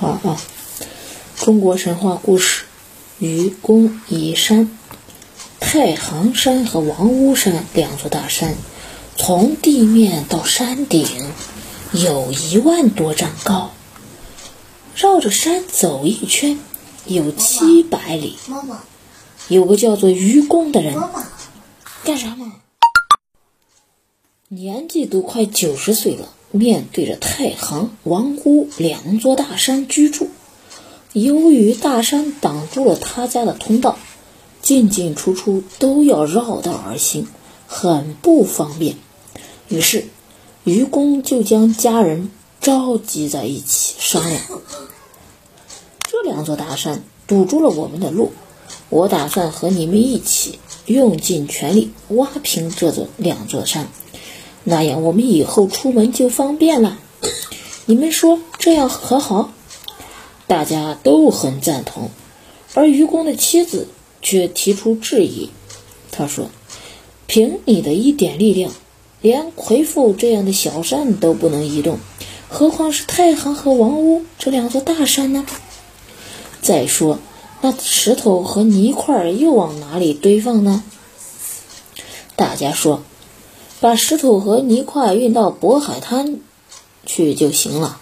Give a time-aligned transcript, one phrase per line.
[0.00, 0.40] 好啊，
[1.34, 2.66] 中国神话故事：
[3.18, 4.70] 愚公移山。
[5.58, 8.54] 太行山和王屋山两座大山，
[9.16, 11.04] 从地面到山顶
[11.90, 13.72] 有一万多丈高。
[14.94, 16.60] 绕着山走一圈，
[17.04, 18.38] 有七百里。
[18.46, 18.84] 妈妈，
[19.48, 20.94] 有个叫做愚公的人，
[22.04, 22.52] 干啥嘛？
[24.46, 30.28] 年纪都快九十岁了，面对着太行、王屋两座大山居住。
[31.12, 33.98] 由于大山挡住了他家的通道，
[34.62, 37.26] 进进出出都要绕道而行，
[37.66, 38.96] 很不方便。
[39.68, 40.06] 于是，
[40.64, 42.30] 愚公就将家人
[42.60, 44.42] 召集在一起商量：
[46.10, 48.32] 这两座大山堵住了我们的路，
[48.88, 53.88] 我打算和你们一起用尽全力挖平这座两座山。
[54.68, 56.98] 那样我们以后出门就方便了。
[57.86, 59.50] 你们说这样可好？
[60.46, 62.10] 大家都很赞同，
[62.74, 63.88] 而愚公的妻子
[64.20, 65.48] 却提出质疑。
[66.10, 66.50] 他说
[67.26, 68.70] ：“凭你的一点力量，
[69.22, 71.98] 连魁父这样的小山都不能移动，
[72.50, 75.46] 何况是太行和王屋这两座大山呢？
[76.60, 77.18] 再说，
[77.62, 80.84] 那石头和泥块又往哪里堆放呢？”
[82.36, 83.02] 大家说。
[83.80, 86.40] 把石头和泥块运到渤海滩
[87.06, 88.00] 去就行了。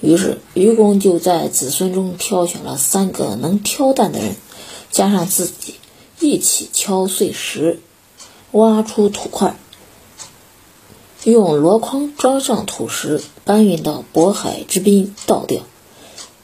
[0.00, 4.36] 于是愚公就在子孙中挑选了三个能挑担的人，
[4.90, 5.74] 加上自己
[6.20, 7.80] 一起敲碎石，
[8.52, 9.56] 挖出土块，
[11.24, 15.62] 用箩筐装上土石，搬运到渤海之滨倒掉。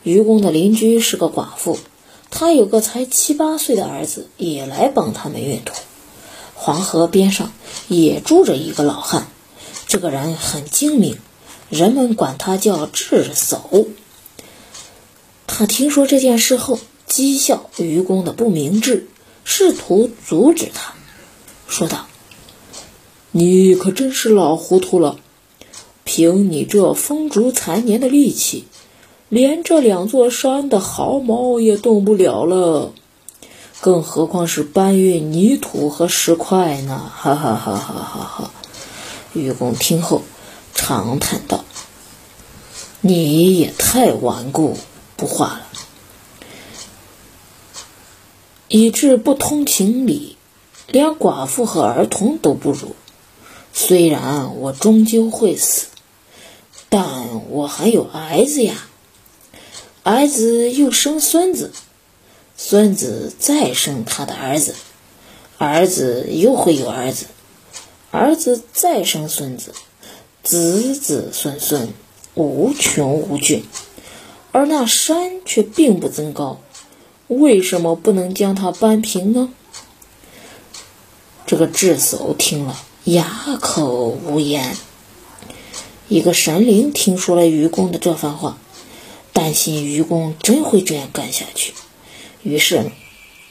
[0.03, 1.79] 愚公的邻居是个寡妇，
[2.31, 5.75] 她有个才七八岁的儿子，也来帮他们运土。
[6.65, 7.53] 黄河边上
[7.89, 9.27] 也住着一个老汉，
[9.89, 11.19] 这个人很精明，
[11.69, 13.89] 人们管他叫智叟。
[15.49, 19.09] 他听说这件事后，讥笑愚公的不明智，
[19.43, 20.95] 试图阻止他，
[21.67, 22.07] 说道
[23.33, 25.17] ：“你可真是老糊涂了！
[26.05, 28.67] 凭你这风烛残年的力气，
[29.29, 32.93] 连这两座山的毫毛也动不了了。”
[33.83, 37.11] 更何况是搬运泥土和石块呢？
[37.13, 38.51] 哈哈哈哈哈哈！
[39.33, 40.23] 愚公听后
[40.73, 41.65] 长叹道
[43.03, 44.79] ：“你也太顽固
[45.17, 45.67] 不化了，
[48.69, 50.37] 以致不通情理，
[50.87, 52.95] 连寡妇和儿童都不如。
[53.75, 55.89] 虽然我终究会死，
[56.89, 58.77] 但我还有儿子呀，
[60.05, 61.73] 儿子又生孙子。”
[62.65, 64.77] 孙子再生他的儿子，
[65.59, 67.27] 儿子又会有儿子，
[68.13, 69.75] 儿子再生孙子，
[70.45, 71.93] 子子孙孙
[72.35, 73.65] 无穷无尽，
[74.53, 76.61] 而那山却并不增高，
[77.27, 79.53] 为什么不能将它搬平呢？
[81.45, 84.77] 这个智叟听了，哑口无言。
[86.07, 88.57] 一个神灵听说了愚公的这番话，
[89.33, 91.75] 担心愚公真会这样干下去。
[92.43, 92.91] 于是，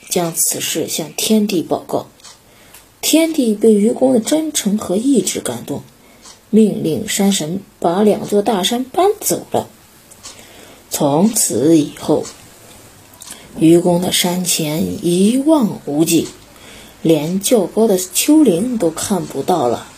[0.09, 2.07] 将此事向天帝报告。
[3.01, 5.81] 天帝被愚公的真诚和意志感动，
[6.49, 9.67] 命令山神把两座大山搬走了。
[10.89, 12.25] 从此以后，
[13.57, 16.27] 愚公的山前一望无际，
[17.01, 19.90] 连较高的丘陵都看不到了。